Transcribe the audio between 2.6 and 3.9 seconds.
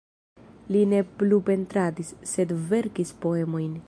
verkis poemojn.